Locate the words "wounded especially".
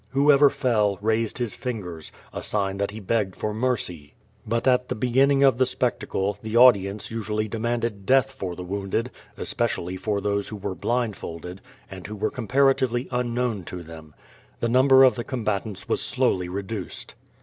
8.65-9.97